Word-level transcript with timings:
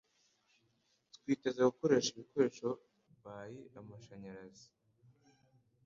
twize 1.15 1.61
gukoresha 1.69 2.09
ibikoresho 2.13 2.67
by 3.67 3.73
amashanyarazi 3.81 4.67